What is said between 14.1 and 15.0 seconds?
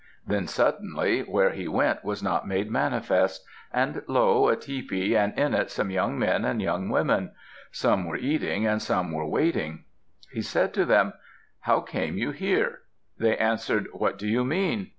do you mean?